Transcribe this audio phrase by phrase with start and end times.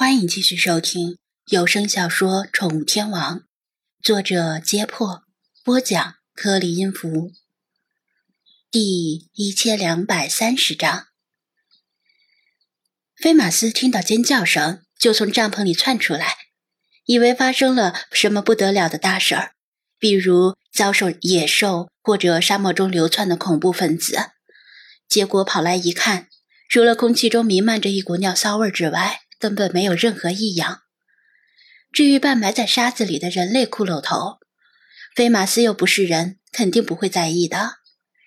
[0.00, 1.18] 欢迎继续收听
[1.50, 3.40] 有声小说《宠物天王》，
[4.02, 5.24] 作者：揭破，
[5.62, 7.32] 播讲：颗粒音符，
[8.70, 11.08] 第一千两百三十章。
[13.14, 16.34] 菲马斯听到尖叫声，就从帐篷里窜出来，
[17.04, 19.52] 以为发生了什么不得了的大事儿，
[19.98, 24.30] 比如遭受野兽或者沙漠中流窜的恐怖分子。
[25.06, 26.28] 结果跑来一看，
[26.70, 30.82] 除了空气中弥漫着一股尿骚味之外，根本没有任何异样。
[31.90, 34.38] 至于半埋在沙子里的人类骷髅头，
[35.16, 37.78] 菲马斯又不是人，肯定不会在意的。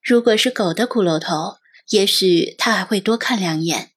[0.00, 3.90] 如果是狗的骷髅头，也许他还会多看两眼。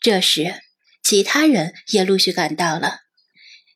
[0.00, 0.56] 这时，
[1.02, 3.02] 其他人也陆续赶到了，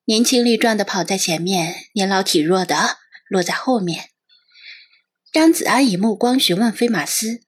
[0.06, 2.98] 年轻力壮的跑在前面，年老体弱的
[3.30, 4.10] 落在后面。
[5.32, 7.43] 张子安以目光询问菲马斯，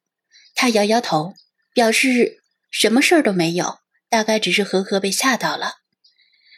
[0.55, 1.34] 他摇摇头，
[1.75, 3.81] 表示什么事儿都没有。
[4.11, 5.75] 大概只是和和被吓到了。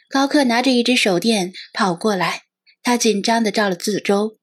[0.09, 2.43] 高克拿着一只手电跑过来，
[2.83, 4.37] 他紧张地照了四周，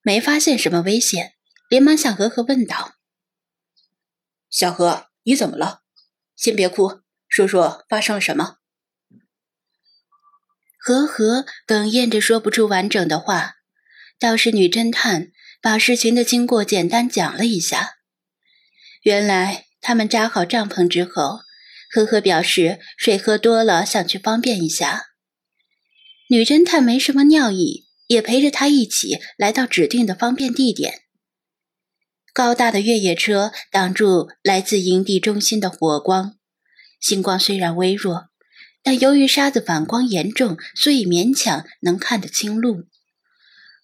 [0.00, 1.34] 没发现什么危险，
[1.68, 2.94] 连忙向和和问道
[4.48, 5.82] ：“小何，你怎么了？
[6.36, 8.56] 先别哭，说说发生了什么。”
[10.78, 13.56] 和和哽咽着说不出完整的话，
[14.18, 15.28] 倒是女侦探
[15.60, 17.96] 把事情的经过简单讲了一下。
[19.02, 21.40] 原来他们扎好帐篷之后。
[21.94, 25.08] 呵呵表示水喝多了，想去方便一下。
[26.28, 31.02] 女侦探没什么尿意，也陪着他一起来到指定的方便地点。
[32.32, 36.36] 高大的越野车挡住来自营地中心的火光，
[36.98, 38.30] 星光虽然微弱，
[38.82, 42.84] 但由于沙子反光严重，所以勉强能看得清路。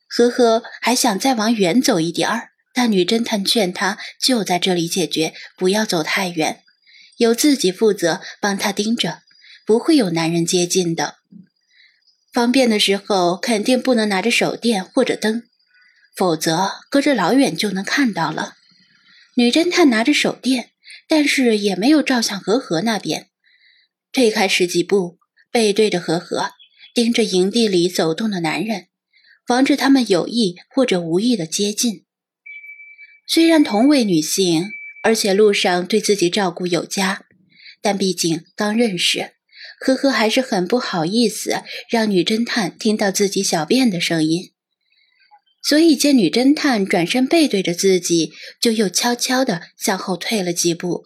[0.09, 6.62] 呵呵还想再往远走一点儿，但女侦探劝他就在这里解决，不要走太远。
[7.19, 9.22] 由自己负责帮他盯着，
[9.66, 11.16] 不会有男人接近的。
[12.33, 15.42] 方便的时候肯定不能拿着手电或者灯，
[16.14, 18.55] 否则隔着老远就能看到了。
[19.34, 20.70] 女侦探拿着手电，
[21.08, 23.29] 但是也没有照向和和那边，
[24.12, 25.18] 退开十几步，
[25.50, 26.52] 背对着和和，
[26.95, 28.86] 盯着营地里走动的男人，
[29.45, 32.05] 防止他们有意或者无意的接近。
[33.27, 34.77] 虽然同为女性。
[35.03, 37.25] 而且路上对自己照顾有加，
[37.81, 39.33] 但毕竟刚认识，
[39.81, 44.53] 呵呵还是很不好意思让女侦探听到自己小便的声音。
[45.63, 51.05] 所以见女侦探转身背对着自己，就又悄悄地向后退了几步。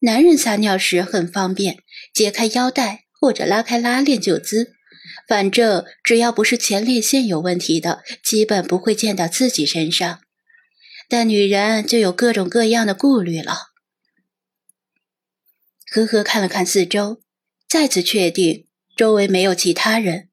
[0.00, 1.78] 男人撒尿时很方便，
[2.12, 4.72] 解开腰带或者拉开拉链就滋，
[5.28, 10.20] 反正只要不是前列腺有问题的，基本不会溅到自己身上。
[11.12, 13.72] 但女人就有各种各样的顾虑了。
[15.92, 17.20] 呵呵看了看四周，
[17.68, 20.30] 再次确定周围没有其他人，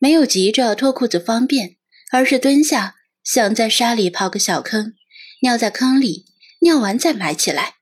[0.00, 1.76] 没有急着脱裤子方便，
[2.10, 4.94] 而是蹲下想在沙里刨个小坑，
[5.42, 6.24] 尿在坑里，
[6.62, 7.74] 尿完再埋起来。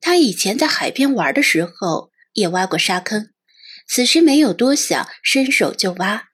[0.00, 3.30] 他以前在海边玩的时候也挖过沙坑，
[3.86, 6.24] 此时没有多想，伸手就挖，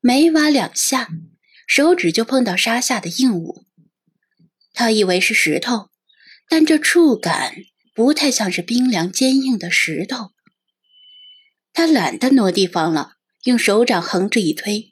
[0.00, 1.08] 没挖两下，
[1.66, 3.66] 手指就碰到沙下的硬物。
[4.72, 5.90] 他以为是石头，
[6.48, 7.54] 但这触感
[7.94, 10.30] 不太像是冰凉坚硬的石头。
[11.72, 14.90] 他懒得挪地方了，用手掌横着一推，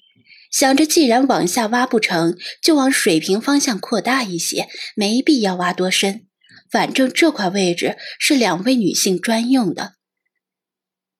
[0.50, 6.26] 想着既然往下挖不成就往水平方向扩大一些，没必要挖多深，
[6.70, 9.94] 反正这块位置是两位女性专用的。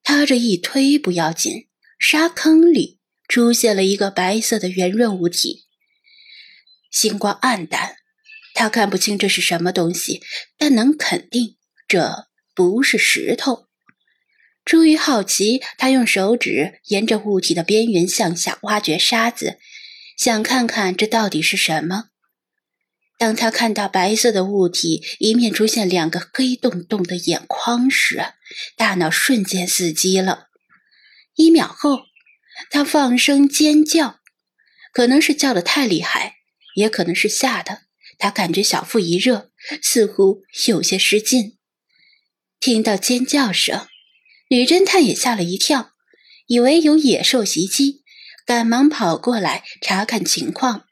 [0.02, 1.68] 他这一推不要紧，
[1.98, 5.66] 沙坑里出现了一个白色的圆润物体，
[6.90, 7.99] 星光暗淡。
[8.60, 10.20] 他看不清这是什么东西，
[10.58, 11.56] 但能肯定
[11.88, 13.68] 这不是石头。
[14.66, 19.58] 出于好奇，他用手指沿着物体的边缘向下挖掘沙子，
[20.18, 22.08] 想看看这到底是什么。
[23.16, 28.22] 当他看到白色的物体一面出现两个黑洞洞的眼眶时，
[28.76, 30.48] 大脑瞬间死机了。
[31.34, 32.00] 一秒后，
[32.68, 34.20] 他放声尖叫，
[34.92, 36.34] 可能是叫得太厉害，
[36.74, 37.84] 也可能是吓的。
[38.20, 39.50] 他感觉小腹一热，
[39.82, 41.56] 似乎有些失禁。
[42.60, 43.88] 听到尖叫声，
[44.50, 45.92] 女侦探也吓了一跳，
[46.46, 48.04] 以为有野兽袭击，
[48.44, 50.84] 赶忙跑过来查看情况。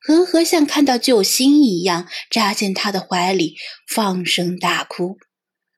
[0.00, 3.56] 和和像看到救星一样，扎进他的怀里，
[3.86, 5.18] 放声大哭。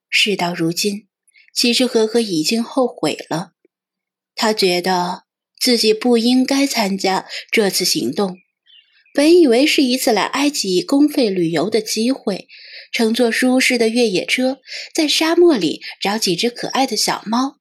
[0.09, 1.07] 事到如今，
[1.53, 3.51] 其实和和已经后悔了，
[4.35, 5.23] 他觉得
[5.59, 8.37] 自己不应该参加这次行动。
[9.13, 12.47] 本以为是一次来埃及公费旅游的机会，
[12.91, 14.59] 乘坐舒适的越野车，
[14.93, 17.57] 在沙漠里找几只可爱的小猫，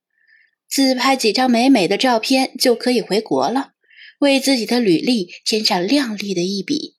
[0.68, 3.72] 自拍几张美美的照片就可以回国了，
[4.18, 6.96] 为自己的履历添上亮丽的一笔。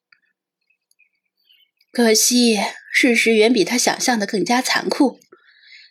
[1.92, 2.58] 可惜，
[2.92, 5.20] 事实远比他想象的更加残酷。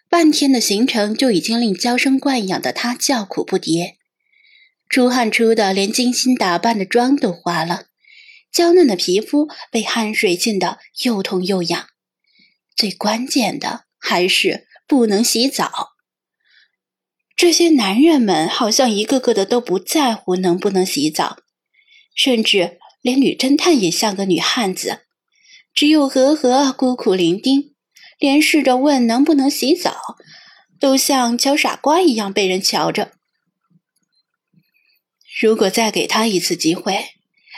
[0.10, 3.96] 半天的行程就已经令娇生惯养的他叫苦不迭，
[4.88, 7.88] 出汗出的连精心打扮的妆都花了，
[8.52, 11.88] 娇嫩的皮肤被汗水浸得又痛又痒。
[12.76, 15.94] 最关键的还是不能洗澡。
[17.36, 21.38] 这些男人们好像一个个的都不在乎能不能洗澡，
[22.16, 25.02] 甚至连女侦探也像个女汉子，
[25.72, 27.74] 只有和和孤苦伶仃，
[28.18, 30.18] 连试着问能不能洗澡，
[30.80, 33.12] 都像瞧傻瓜一样被人瞧着。
[35.40, 37.06] 如果再给他一次机会，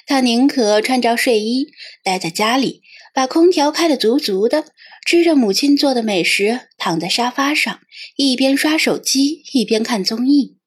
[0.10, 1.68] 他宁可穿着睡衣
[2.04, 2.82] 待在家里。
[3.14, 4.66] 把空调开得足足的，
[5.06, 7.80] 吃着母亲做的美食，躺在沙发上，
[8.16, 10.58] 一边刷手机一边看综艺。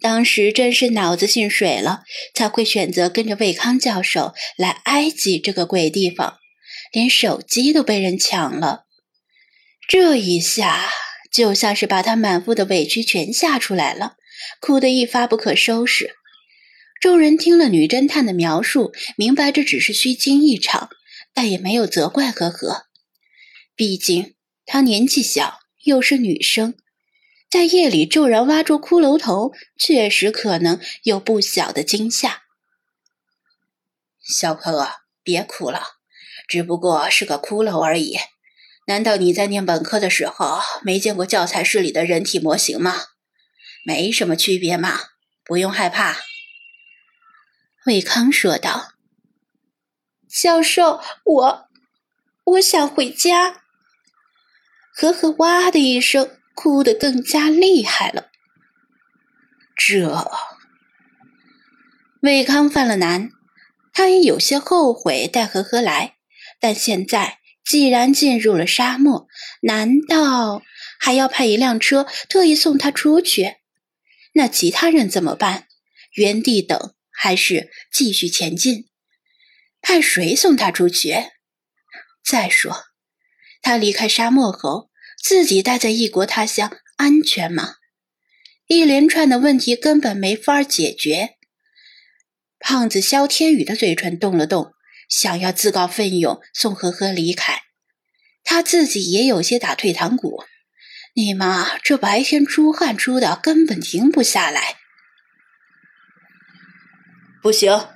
[0.00, 2.02] 当时真是脑子进水了，
[2.34, 6.38] 才会选择跟着魏康教授来埃及这个鬼地方，
[6.92, 8.84] 连手机都被人抢了。
[9.88, 10.90] 这一下
[11.32, 14.16] 就像是把他满腹的委屈全吓出来了，
[14.60, 16.16] 哭得一发不可收拾。
[17.02, 20.88] 众人听了女侦探的描述，明白这只是虚惊一场。
[21.34, 22.84] 但也没有责怪何何，
[23.74, 26.74] 毕竟她年纪小，又是女生，
[27.50, 32.42] 在夜里骤然挖出骷髅头，确实可能有不小的惊吓。
[34.22, 34.88] 小柯，
[35.24, 35.82] 别哭了，
[36.46, 38.16] 只不过是个骷髅而已。
[38.86, 42.94] 难道你在念本科的时候没见过教材室里的人体模型吗？
[43.84, 45.00] 没什么区别嘛，
[45.44, 46.20] 不用害怕。”
[47.86, 48.92] 魏康说道。
[50.28, 51.68] 教授，我
[52.44, 53.62] 我想回家。
[54.94, 58.30] 呵呵，哇的一声，哭得更加厉害了。
[59.76, 60.30] 这，
[62.20, 63.30] 魏康犯了难，
[63.92, 66.16] 他也有些后悔带呵呵来。
[66.60, 69.26] 但现在既然进入了沙漠，
[69.62, 70.62] 难道
[71.00, 73.56] 还要派一辆车特意送他出去？
[74.34, 75.66] 那其他人怎么办？
[76.12, 78.88] 原地等，还是继续前进？
[79.80, 81.14] 派谁送他出去？
[82.24, 82.86] 再说，
[83.60, 84.90] 他离开沙漠后，
[85.22, 87.76] 自己待在异国他乡，安全吗？
[88.66, 91.36] 一连串的问题根本没法解决。
[92.58, 94.72] 胖子肖天宇的嘴唇动了动，
[95.08, 97.62] 想要自告奋勇送呵呵离开。
[98.42, 100.42] 他自己也有些打退堂鼓。
[101.14, 104.81] 你妈这白天出汗出的，根本停不下来。
[107.42, 107.88] 不行，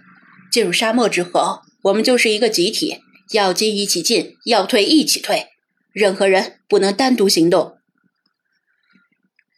[0.50, 1.60] 进入沙漠之后。
[1.82, 2.98] 我们就是一个集体，
[3.30, 5.46] 要进一起进，要退一起退，
[5.92, 7.78] 任何人不能单独行动。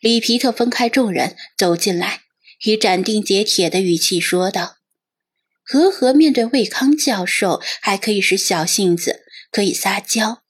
[0.00, 2.20] 里皮特分开众人走进来，
[2.64, 4.76] 以斩钉截铁的语气说道
[5.64, 10.42] ：“和和面对魏康教授还可以是小性子，可以撒娇，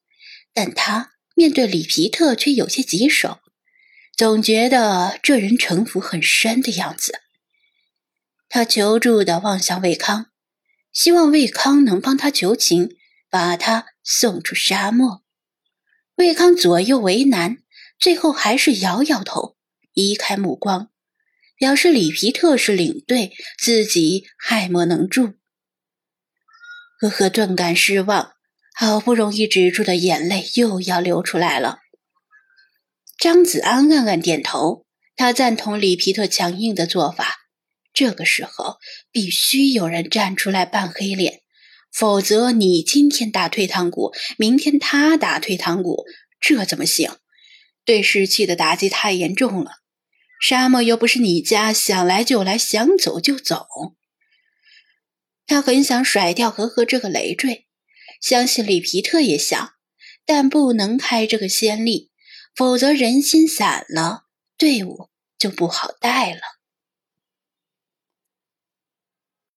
[0.52, 3.38] 但他面对里皮特却有些棘手，
[4.16, 7.20] 总觉得这人城府很深的样子。
[8.48, 10.26] 他求助的望向魏康。”
[10.90, 12.96] 希望魏康能帮他求情，
[13.30, 15.22] 把他送出沙漠。
[16.16, 17.58] 魏康左右为难，
[18.00, 19.56] 最后还是摇摇头，
[19.92, 20.90] 移开目光，
[21.56, 25.34] 表示里皮特是领队，自己爱莫能助。
[27.00, 28.32] 呵呵，顿感失望，
[28.74, 31.78] 好不容易止住的眼泪又要流出来了。
[33.18, 34.84] 张子安暗暗点头，
[35.14, 37.37] 他赞同里皮特强硬的做法。
[37.98, 38.78] 这个时候
[39.10, 41.40] 必须有人站出来扮黑脸，
[41.90, 46.04] 否则你今天打退堂鼓，明天他打退堂鼓，
[46.38, 47.16] 这怎么行？
[47.84, 49.78] 对士气的打击太严重了。
[50.40, 53.66] 沙漠又不是你家，想来就来，想走就走。
[55.48, 57.66] 他很想甩掉和和这个累赘，
[58.20, 59.72] 相信里皮特也想，
[60.24, 62.12] 但不能开这个先例，
[62.54, 64.26] 否则人心散了，
[64.56, 66.57] 队伍就不好带了。